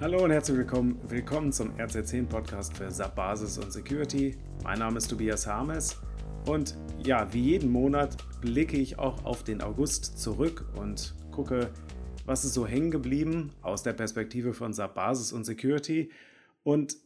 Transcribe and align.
Hallo 0.00 0.24
und 0.24 0.30
herzlich 0.30 0.56
willkommen, 0.56 0.98
willkommen 1.10 1.52
zum 1.52 1.76
RC10 1.76 2.26
Podcast 2.26 2.74
für 2.74 2.90
SAP 2.90 3.14
Basis 3.16 3.58
und 3.58 3.70
Security. 3.70 4.34
Mein 4.64 4.78
Name 4.78 4.96
ist 4.96 5.08
Tobias 5.08 5.46
Harmes 5.46 6.00
und 6.46 6.74
ja, 7.04 7.30
wie 7.34 7.42
jeden 7.42 7.70
Monat 7.70 8.16
blicke 8.40 8.78
ich 8.78 8.98
auch 8.98 9.22
auf 9.26 9.44
den 9.44 9.60
August 9.60 10.18
zurück 10.18 10.64
und 10.74 11.14
gucke, 11.30 11.70
was 12.24 12.46
ist 12.46 12.54
so 12.54 12.66
hängen 12.66 12.90
geblieben 12.90 13.52
aus 13.60 13.82
der 13.82 13.92
Perspektive 13.92 14.54
von 14.54 14.72
SAP 14.72 14.94
Basis 14.94 15.34
und 15.34 15.44
Security. 15.44 16.10
Und 16.62 16.96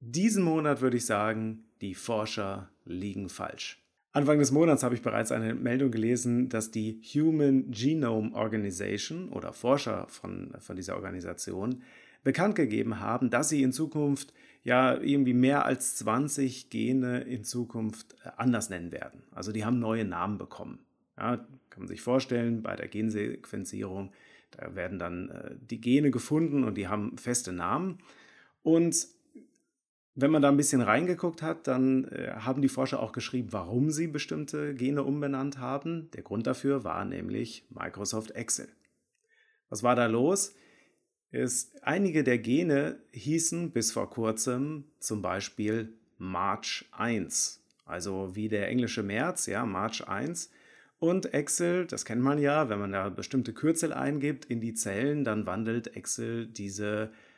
diesen 0.00 0.42
Monat 0.42 0.80
würde 0.80 0.96
ich 0.96 1.04
sagen, 1.04 1.64
die 1.82 1.94
Forscher 1.94 2.70
liegen 2.86 3.28
falsch. 3.28 3.78
Anfang 4.12 4.40
des 4.40 4.50
Monats 4.50 4.82
habe 4.82 4.96
ich 4.96 5.02
bereits 5.02 5.30
eine 5.30 5.54
Meldung 5.54 5.92
gelesen, 5.92 6.48
dass 6.48 6.72
die 6.72 7.00
Human 7.14 7.70
Genome 7.70 8.34
Organization 8.34 9.28
oder 9.28 9.52
Forscher 9.52 10.06
von, 10.08 10.52
von 10.58 10.74
dieser 10.74 10.96
Organisation 10.96 11.82
bekannt 12.24 12.56
gegeben 12.56 13.00
haben, 13.00 13.30
dass 13.30 13.48
sie 13.48 13.62
in 13.62 13.72
Zukunft 13.72 14.32
ja 14.64 15.00
irgendwie 15.00 15.32
mehr 15.32 15.64
als 15.64 15.96
20 15.96 16.70
Gene 16.70 17.20
in 17.20 17.44
Zukunft 17.44 18.16
äh, 18.24 18.30
anders 18.36 18.68
nennen 18.68 18.92
werden. 18.92 19.22
Also 19.30 19.52
die 19.52 19.64
haben 19.64 19.78
neue 19.78 20.04
Namen 20.04 20.38
bekommen. 20.38 20.80
Ja, 21.16 21.36
kann 21.70 21.82
man 21.82 21.88
sich 21.88 22.02
vorstellen, 22.02 22.62
bei 22.62 22.76
der 22.76 22.88
Gensequenzierung, 22.88 24.12
da 24.50 24.74
werden 24.74 24.98
dann 24.98 25.30
äh, 25.30 25.54
die 25.60 25.80
Gene 25.80 26.10
gefunden 26.10 26.64
und 26.64 26.76
die 26.76 26.88
haben 26.88 27.16
feste 27.16 27.52
Namen. 27.52 27.98
Und 28.62 29.06
wenn 30.20 30.30
man 30.30 30.42
da 30.42 30.48
ein 30.48 30.56
bisschen 30.56 30.80
reingeguckt 30.80 31.42
hat, 31.42 31.66
dann 31.66 32.04
äh, 32.06 32.32
haben 32.32 32.62
die 32.62 32.68
Forscher 32.68 33.00
auch 33.00 33.12
geschrieben, 33.12 33.52
warum 33.52 33.90
sie 33.90 34.06
bestimmte 34.06 34.74
Gene 34.74 35.02
umbenannt 35.02 35.58
haben. 35.58 36.10
Der 36.12 36.22
Grund 36.22 36.46
dafür 36.46 36.84
war 36.84 37.04
nämlich 37.04 37.66
Microsoft 37.70 38.32
Excel. 38.32 38.68
Was 39.68 39.82
war 39.82 39.94
da 39.94 40.06
los? 40.06 40.54
Ist, 41.30 41.82
einige 41.84 42.24
der 42.24 42.38
Gene 42.38 43.00
hießen 43.12 43.70
bis 43.70 43.92
vor 43.92 44.10
kurzem 44.10 44.84
zum 44.98 45.22
Beispiel 45.22 45.92
March 46.18 46.88
1, 46.90 47.62
also 47.84 48.34
wie 48.34 48.48
der 48.48 48.68
englische 48.68 49.04
März, 49.04 49.46
ja, 49.46 49.64
March 49.64 50.06
1. 50.08 50.50
Und 50.98 51.32
Excel, 51.32 51.86
das 51.86 52.04
kennt 52.04 52.20
man 52.20 52.38
ja, 52.38 52.68
wenn 52.68 52.80
man 52.80 52.92
da 52.92 53.08
bestimmte 53.08 53.54
Kürzel 53.54 53.92
eingibt 53.92 54.44
in 54.46 54.60
die 54.60 54.74
Zellen, 54.74 55.24
dann 55.24 55.46
wandelt 55.46 55.96
Excel 55.96 56.46
diese 56.46 57.04
äh, 57.04 57.29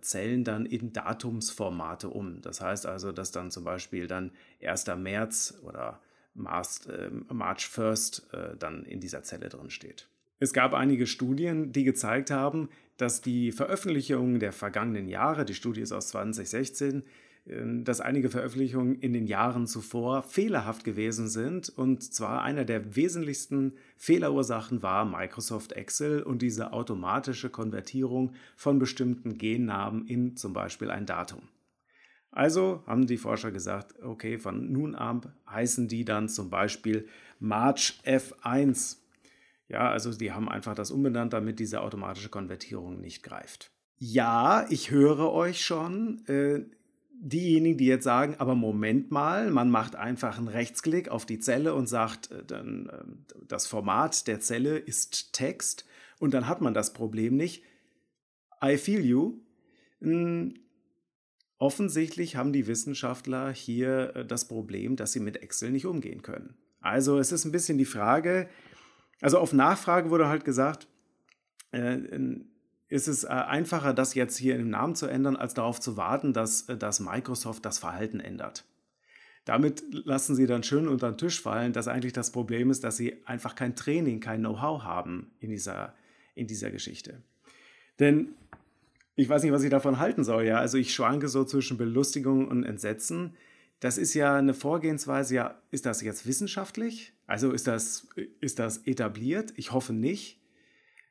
Zellen 0.00 0.44
dann 0.44 0.66
in 0.66 0.92
Datumsformate 0.92 2.08
um. 2.08 2.40
Das 2.42 2.60
heißt 2.60 2.86
also, 2.86 3.12
dass 3.12 3.30
dann 3.30 3.50
zum 3.50 3.64
Beispiel 3.64 4.06
dann 4.06 4.32
1. 4.62 4.86
März 4.96 5.58
oder 5.62 6.00
March, 6.34 6.86
äh, 6.88 7.10
March 7.32 7.66
1st 7.66 8.32
äh, 8.32 8.56
dann 8.56 8.84
in 8.84 9.00
dieser 9.00 9.22
Zelle 9.22 9.48
drin 9.48 9.70
steht. 9.70 10.08
Es 10.38 10.52
gab 10.52 10.74
einige 10.74 11.06
Studien, 11.06 11.72
die 11.72 11.84
gezeigt 11.84 12.30
haben, 12.30 12.68
dass 12.96 13.20
die 13.20 13.52
Veröffentlichungen 13.52 14.40
der 14.40 14.52
vergangenen 14.52 15.08
Jahre, 15.08 15.44
die 15.44 15.54
Studie 15.54 15.80
ist 15.80 15.92
aus 15.92 16.08
2016, 16.08 17.02
ähm, 17.46 17.84
dass 17.84 18.00
einige 18.00 18.30
Veröffentlichungen 18.30 18.94
in 18.96 19.12
den 19.12 19.26
Jahren 19.26 19.66
zuvor 19.66 20.22
fehlerhaft 20.22 20.84
gewesen 20.84 21.28
sind. 21.28 21.68
Und 21.68 22.02
zwar 22.02 22.42
einer 22.42 22.64
der 22.64 22.96
wesentlichsten 22.96 23.74
Fehlerursachen 23.96 24.82
war 24.82 25.04
Microsoft 25.04 25.72
Excel 25.72 26.22
und 26.22 26.40
diese 26.42 26.72
automatische 26.72 27.50
Konvertierung 27.50 28.32
von 28.56 28.78
bestimmten 28.78 29.36
Gennamen 29.36 30.06
in 30.06 30.36
zum 30.36 30.52
Beispiel 30.52 30.90
ein 30.90 31.06
Datum. 31.06 31.42
Also 32.30 32.82
haben 32.86 33.06
die 33.06 33.16
Forscher 33.18 33.52
gesagt, 33.52 34.02
okay, 34.02 34.38
von 34.38 34.72
nun 34.72 34.94
an 34.96 35.20
heißen 35.48 35.86
die 35.86 36.04
dann 36.04 36.28
zum 36.28 36.50
Beispiel 36.50 37.06
March 37.38 38.00
F1. 38.04 39.03
Ja, 39.68 39.90
also 39.90 40.12
die 40.12 40.32
haben 40.32 40.48
einfach 40.48 40.74
das 40.74 40.90
umbenannt, 40.90 41.32
damit 41.32 41.58
diese 41.58 41.80
automatische 41.80 42.28
Konvertierung 42.28 43.00
nicht 43.00 43.22
greift. 43.22 43.70
Ja, 43.98 44.66
ich 44.68 44.90
höre 44.90 45.32
euch 45.32 45.64
schon. 45.64 46.24
Äh, 46.26 46.64
diejenigen, 47.24 47.78
die 47.78 47.86
jetzt 47.86 48.04
sagen, 48.04 48.36
aber 48.38 48.54
Moment 48.54 49.10
mal, 49.10 49.50
man 49.50 49.70
macht 49.70 49.96
einfach 49.96 50.36
einen 50.36 50.48
Rechtsklick 50.48 51.08
auf 51.08 51.24
die 51.24 51.38
Zelle 51.38 51.74
und 51.74 51.88
sagt, 51.88 52.30
äh, 52.30 52.44
dann, 52.44 52.90
ähm, 52.92 53.24
das 53.48 53.66
Format 53.66 54.26
der 54.26 54.40
Zelle 54.40 54.76
ist 54.76 55.32
Text 55.32 55.86
und 56.18 56.34
dann 56.34 56.48
hat 56.48 56.60
man 56.60 56.74
das 56.74 56.92
Problem 56.92 57.36
nicht. 57.36 57.64
I 58.62 58.76
feel 58.76 59.00
you. 59.00 59.38
Hm, 60.00 60.54
offensichtlich 61.58 62.36
haben 62.36 62.52
die 62.52 62.66
Wissenschaftler 62.66 63.52
hier 63.52 64.16
äh, 64.16 64.26
das 64.26 64.46
Problem, 64.46 64.96
dass 64.96 65.12
sie 65.12 65.20
mit 65.20 65.42
Excel 65.42 65.70
nicht 65.70 65.86
umgehen 65.86 66.22
können. 66.22 66.56
Also 66.80 67.18
es 67.18 67.32
ist 67.32 67.46
ein 67.46 67.52
bisschen 67.52 67.78
die 67.78 67.86
Frage, 67.86 68.48
also 69.20 69.38
auf 69.38 69.52
Nachfrage 69.52 70.10
wurde 70.10 70.28
halt 70.28 70.44
gesagt, 70.44 70.88
äh, 71.72 71.98
ist 72.88 73.08
es 73.08 73.24
äh, 73.24 73.28
einfacher, 73.28 73.92
das 73.94 74.14
jetzt 74.14 74.36
hier 74.36 74.56
im 74.56 74.70
Namen 74.70 74.94
zu 74.94 75.06
ändern, 75.06 75.36
als 75.36 75.54
darauf 75.54 75.80
zu 75.80 75.96
warten, 75.96 76.32
dass, 76.32 76.68
äh, 76.68 76.76
dass 76.76 77.00
Microsoft 77.00 77.64
das 77.64 77.78
Verhalten 77.78 78.20
ändert. 78.20 78.64
Damit 79.44 79.82
lassen 79.90 80.34
sie 80.34 80.46
dann 80.46 80.62
schön 80.62 80.88
unter 80.88 81.12
den 81.12 81.18
Tisch 81.18 81.42
fallen, 81.42 81.72
dass 81.72 81.88
eigentlich 81.88 82.14
das 82.14 82.32
Problem 82.32 82.70
ist, 82.70 82.82
dass 82.82 82.96
sie 82.96 83.26
einfach 83.26 83.54
kein 83.54 83.76
Training, 83.76 84.20
kein 84.20 84.40
Know-how 84.40 84.82
haben 84.84 85.32
in 85.40 85.50
dieser, 85.50 85.94
in 86.34 86.46
dieser 86.46 86.70
Geschichte. 86.70 87.22
Denn 87.98 88.34
ich 89.16 89.28
weiß 89.28 89.42
nicht, 89.42 89.52
was 89.52 89.62
ich 89.62 89.70
davon 89.70 89.98
halten 89.98 90.24
soll. 90.24 90.44
Ja? 90.44 90.58
Also 90.58 90.78
ich 90.78 90.94
schwanke 90.94 91.28
so 91.28 91.44
zwischen 91.44 91.76
Belustigung 91.76 92.48
und 92.48 92.64
Entsetzen. 92.64 93.36
Das 93.84 93.98
ist 93.98 94.14
ja 94.14 94.34
eine 94.34 94.54
Vorgehensweise, 94.54 95.34
ja, 95.34 95.62
ist 95.70 95.84
das 95.84 96.00
jetzt 96.00 96.26
wissenschaftlich? 96.26 97.12
Also 97.26 97.52
ist 97.52 97.66
das, 97.66 98.08
ist 98.40 98.58
das 98.58 98.78
etabliert? 98.86 99.52
Ich 99.56 99.72
hoffe 99.72 99.92
nicht. 99.92 100.40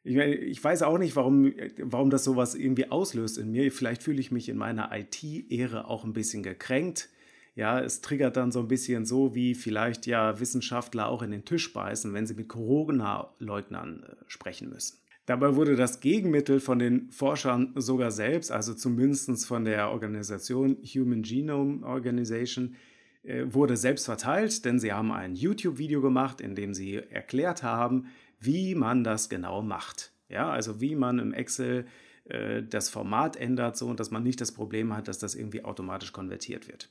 Ich, 0.03 0.16
ich 0.16 0.63
weiß 0.63 0.81
auch 0.81 0.97
nicht, 0.97 1.16
warum, 1.16 1.53
warum 1.78 2.09
das 2.09 2.23
sowas 2.23 2.56
irgendwie 2.56 2.89
auslöst 2.89 3.38
in 3.38 3.51
mir. 3.51 3.72
Vielleicht 3.72 4.01
fühle 4.01 4.19
ich 4.19 4.31
mich 4.31 4.50
in 4.50 4.57
meiner 4.57 4.89
IT-Ehre 4.91 5.88
auch 5.88 6.03
ein 6.03 6.13
bisschen 6.13 6.41
gekränkt. 6.41 7.09
Ja, 7.53 7.79
es 7.79 8.01
triggert 8.01 8.38
dann 8.38 8.51
so 8.51 8.62
ein 8.62 8.69
bisschen 8.69 9.06
so, 9.06 9.35
wie 9.35 9.53
vielleicht 9.53 10.07
ja 10.07 10.39
Wissenschaftler 10.39 11.09
auch 11.09 11.22
in 11.22 11.29
den 11.29 11.45
Tisch 11.45 11.72
beißen, 11.73 12.12
wenn 12.16 12.25
sie 12.25 12.33
mit 12.33 12.47
Corona-Leugnern 12.47 14.01
äh, 14.01 14.16
sprechen 14.25 14.69
müssen. 14.69 14.97
Dabei 15.25 15.56
wurde 15.56 15.75
das 15.75 16.01
Gegenmittel 16.01 16.59
von 16.59 16.79
den 16.79 17.09
Forschern 17.11 17.72
sogar 17.75 18.11
selbst, 18.11 18.51
also 18.51 18.73
zumindest 18.73 19.45
von 19.45 19.63
der 19.63 19.89
Organisation 19.91 20.78
Human 20.84 21.22
Genome 21.22 21.85
Organization, 21.85 22.75
äh, 23.23 23.45
wurde 23.47 23.78
selbst 23.78 24.06
verteilt, 24.06 24.66
denn 24.66 24.79
sie 24.79 24.91
haben 24.91 25.12
ein 25.12 25.35
YouTube-Video 25.35 26.01
gemacht, 26.01 26.41
in 26.41 26.56
dem 26.56 26.73
sie 26.73 26.95
erklärt 26.95 27.63
haben, 27.63 28.07
wie 28.39 28.75
man 28.75 29.06
das 29.06 29.29
genau 29.29 29.62
macht. 29.62 30.12
Ja, 30.28 30.50
also 30.50 30.81
wie 30.81 30.95
man 30.95 31.19
im 31.19 31.33
Excel 31.33 31.85
äh, 32.25 32.63
das 32.63 32.89
Format 32.89 33.38
ändert, 33.38 33.78
so 33.78 33.94
dass 33.94 34.12
man 34.12 34.23
nicht 34.23 34.41
das 34.41 34.51
Problem 34.51 34.94
hat, 34.94 35.07
dass 35.07 35.19
das 35.19 35.35
irgendwie 35.35 35.63
automatisch 35.63 36.12
konvertiert 36.12 36.67
wird. 36.67 36.89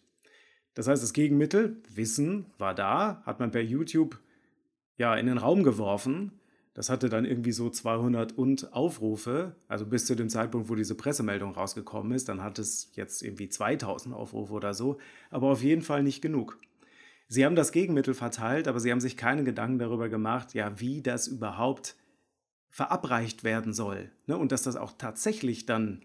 Das 0.74 0.88
heißt, 0.88 1.02
das 1.02 1.12
Gegenmittel, 1.12 1.82
Wissen, 1.90 2.46
war 2.56 2.74
da, 2.74 3.22
hat 3.26 3.40
man 3.40 3.50
per 3.50 3.62
YouTube 3.62 4.18
ja 4.96 5.14
in 5.16 5.26
den 5.26 5.36
Raum 5.36 5.64
geworfen. 5.64 6.32
Das 6.74 6.88
hatte 6.88 7.10
dann 7.10 7.26
irgendwie 7.26 7.52
so 7.52 7.68
200 7.68 8.32
und 8.32 8.72
Aufrufe, 8.72 9.56
also 9.68 9.84
bis 9.84 10.06
zu 10.06 10.14
dem 10.14 10.30
Zeitpunkt, 10.30 10.70
wo 10.70 10.74
diese 10.74 10.94
Pressemeldung 10.94 11.52
rausgekommen 11.52 12.12
ist. 12.12 12.28
Dann 12.28 12.42
hat 12.42 12.58
es 12.58 12.90
jetzt 12.94 13.22
irgendwie 13.22 13.48
2000 13.48 14.14
Aufrufe 14.14 14.52
oder 14.54 14.72
so, 14.72 14.98
aber 15.30 15.48
auf 15.48 15.62
jeden 15.62 15.82
Fall 15.82 16.02
nicht 16.02 16.22
genug. 16.22 16.58
Sie 17.28 17.44
haben 17.44 17.56
das 17.56 17.72
Gegenmittel 17.72 18.14
verteilt, 18.14 18.68
aber 18.68 18.80
sie 18.80 18.90
haben 18.90 19.00
sich 19.00 19.16
keine 19.16 19.44
Gedanken 19.44 19.78
darüber 19.78 20.08
gemacht, 20.08 20.54
ja, 20.54 20.80
wie 20.80 21.02
das 21.02 21.28
überhaupt 21.28 21.96
verabreicht 22.70 23.44
werden 23.44 23.72
soll. 23.74 24.10
Ne? 24.26 24.36
Und 24.36 24.52
dass 24.52 24.62
das 24.62 24.76
auch 24.76 24.92
tatsächlich 24.96 25.66
dann 25.66 26.02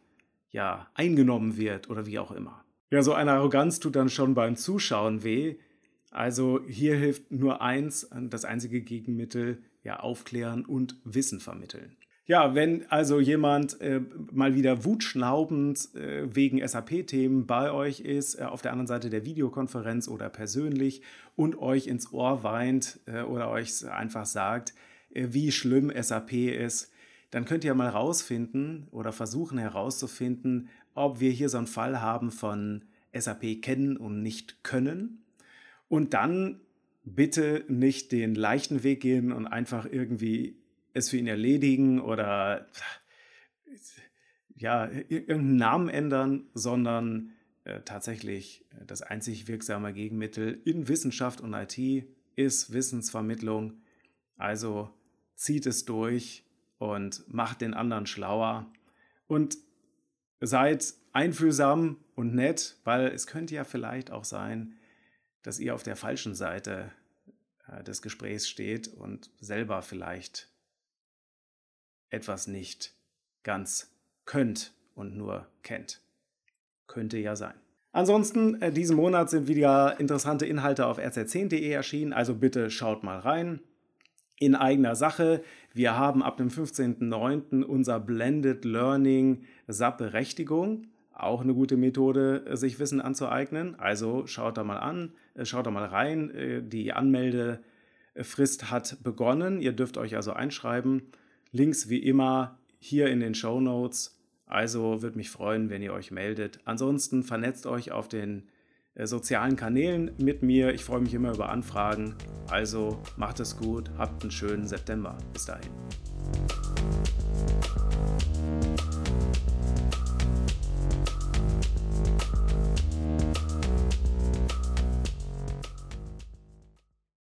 ja 0.52 0.90
eingenommen 0.94 1.58
wird 1.58 1.90
oder 1.90 2.06
wie 2.06 2.20
auch 2.20 2.32
immer. 2.32 2.64
Ja, 2.92 3.04
so 3.04 3.14
eine 3.14 3.34
Arroganz 3.34 3.80
tut 3.80 3.96
dann 3.96 4.10
schon 4.10 4.34
beim 4.34 4.56
Zuschauen 4.56 5.24
weh. 5.24 5.56
Also 6.12 6.62
hier 6.68 6.96
hilft 6.96 7.32
nur 7.32 7.62
eins, 7.62 8.10
das 8.30 8.46
einzige 8.46 8.82
Gegenmittel, 8.82 9.64
ja, 9.84 10.00
aufklären 10.00 10.66
und 10.66 10.96
Wissen 11.04 11.40
vermitteln. 11.40 11.98
Ja, 12.28 12.56
wenn 12.56 12.86
also 12.92 13.22
jemand 13.22 13.80
äh, 13.80 14.02
mal 14.34 14.54
wieder 14.54 14.84
wutschnaubend 14.84 15.96
äh, 15.96 16.28
wegen 16.36 16.66
SAP-Themen 16.66 17.48
bei 17.48 17.72
euch 17.72 18.02
ist, 18.02 18.36
äh, 18.36 18.44
auf 18.44 18.62
der 18.62 18.74
anderen 18.74 18.88
Seite 18.88 19.10
der 19.10 19.24
Videokonferenz 19.24 20.10
oder 20.10 20.30
persönlich 20.30 21.02
und 21.38 21.58
euch 21.58 21.88
ins 21.88 22.12
Ohr 22.12 22.44
weint 22.44 23.00
äh, 23.06 23.22
oder 23.22 23.50
euch 23.50 23.90
einfach 23.90 24.26
sagt, 24.26 24.74
äh, 25.14 25.28
wie 25.30 25.54
schlimm 25.54 25.90
SAP 25.90 26.34
ist, 26.34 26.92
dann 27.32 27.46
könnt 27.46 27.64
ihr 27.64 27.74
mal 27.76 27.90
rausfinden 27.90 28.88
oder 28.92 29.14
versuchen 29.14 29.58
herauszufinden, 29.58 30.68
ob 30.96 31.22
wir 31.22 31.32
hier 31.32 31.48
so 31.48 31.58
einen 31.58 31.68
Fall 31.68 32.02
haben 32.02 32.32
von 32.32 32.84
SAP 33.18 33.62
kennen 33.62 33.96
und 33.96 34.22
nicht 34.22 34.66
können. 34.66 35.24
Und 35.88 36.14
dann 36.14 36.60
bitte 37.16 37.64
nicht 37.68 38.12
den 38.12 38.36
leichten 38.36 38.84
Weg 38.84 39.02
gehen 39.02 39.32
und 39.32 39.48
einfach 39.48 39.86
irgendwie 39.86 40.58
es 40.94 41.10
für 41.10 41.18
ihn 41.18 41.28
erledigen 41.28 42.02
oder 42.02 42.68
ja, 44.56 44.90
irgendeinen 44.90 45.56
Namen 45.56 45.90
ändern, 45.90 46.48
sondern 46.54 47.34
äh, 47.64 47.82
tatsächlich 47.82 48.66
äh, 48.72 48.86
das 48.86 49.02
einzig 49.04 49.48
wirksame 49.48 49.94
Gegenmittel 49.94 50.60
in 50.66 50.88
Wissenschaft 50.88 51.42
und 51.42 51.54
IT 51.54 52.08
ist 52.36 52.74
Wissensvermittlung. 52.74 53.82
Also 54.36 54.90
zieht 55.36 55.68
es 55.68 55.86
durch 55.86 56.44
und 56.80 57.24
macht 57.28 57.62
den 57.62 57.74
anderen 57.74 58.08
schlauer. 58.08 58.72
Und 59.28 59.58
seid 60.40 60.94
einfühlsam 61.14 61.98
und 62.16 62.34
nett, 62.34 62.78
weil 62.84 63.08
es 63.08 63.28
könnte 63.28 63.56
ja 63.56 63.64
vielleicht 63.64 64.12
auch 64.12 64.24
sein, 64.24 64.74
dass 65.48 65.60
ihr 65.60 65.74
auf 65.74 65.82
der 65.84 65.96
falschen 65.96 66.36
Seite 66.36 66.92
äh, 67.70 67.82
des 67.82 68.02
Gesprächs 68.02 68.50
steht 68.50 68.90
und 68.90 69.30
selber 69.40 69.82
vielleicht 69.82 70.50
etwas 72.10 72.48
nicht 72.48 72.94
ganz 73.44 73.90
könnt 74.26 74.74
und 74.94 75.16
nur 75.16 75.48
kennt. 75.64 76.02
Könnte 76.86 77.18
ja 77.18 77.38
sein. 77.38 77.54
Ansonsten, 77.94 78.62
äh, 78.62 78.74
diesen 78.74 78.98
Monat 78.98 79.30
sind 79.30 79.48
wieder 79.48 79.98
interessante 80.02 80.46
Inhalte 80.46 80.86
auf 80.86 81.00
rz10.de 81.00 81.70
erschienen, 81.70 82.12
also 82.12 82.36
bitte 82.36 82.70
schaut 82.70 83.04
mal 83.04 83.20
rein. 83.20 83.62
In 84.40 84.54
eigener 84.54 84.98
Sache, 84.98 85.42
wir 85.74 85.96
haben 85.96 86.24
ab 86.24 86.36
dem 86.36 86.50
15.09. 86.50 87.64
unser 87.64 88.02
Blended 88.02 88.66
Learning 88.66 89.46
SAP-Berechtigung. 89.68 90.88
Auch 91.20 91.42
eine 91.42 91.56
gute 91.56 91.78
Methode, 91.78 92.46
sich 92.56 92.80
Wissen 92.80 93.02
anzueignen. 93.02 93.74
Also 93.80 94.28
schaut 94.28 94.56
da 94.56 94.64
mal 94.64 94.78
an, 94.78 95.14
äh, 95.34 95.46
schaut 95.46 95.66
da 95.66 95.72
mal 95.72 95.86
rein. 95.86 96.30
Äh, 96.30 96.62
die 96.62 96.94
Anmeldefrist 96.94 98.70
hat 98.70 98.98
begonnen. 99.02 99.60
Ihr 99.60 99.72
dürft 99.72 99.98
euch 99.98 100.16
also 100.16 100.34
einschreiben. 100.34 101.02
Links 101.52 101.90
wie 101.90 101.98
immer 101.98 102.60
hier 102.78 103.08
in 103.08 103.20
den 103.20 103.34
Show 103.34 103.60
Notes. 103.60 104.22
Also 104.46 105.02
würde 105.02 105.18
mich 105.18 105.32
freuen, 105.32 105.72
wenn 105.72 105.82
ihr 105.82 105.92
euch 105.92 106.12
meldet. 106.12 106.60
Ansonsten 106.66 107.24
vernetzt 107.24 107.66
euch 107.66 107.92
auf 107.92 108.08
den 108.08 108.44
äh, 108.94 109.08
sozialen 109.08 109.56
Kanälen 109.56 110.12
mit 110.20 110.44
mir. 110.44 110.72
Ich 110.76 110.84
freue 110.84 111.02
mich 111.02 111.16
immer 111.16 111.34
über 111.34 111.50
Anfragen. 111.50 112.14
Also 112.48 113.02
macht 113.16 113.40
es 113.40 113.58
gut, 113.58 113.90
habt 113.98 114.22
einen 114.22 114.30
schönen 114.30 114.68
September. 114.68 115.18
Bis 115.34 115.46
dahin. 115.46 115.72